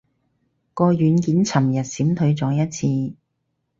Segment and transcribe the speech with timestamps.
[0.73, 2.69] 個軟件尋日閃退咗一
[3.11, 3.15] 次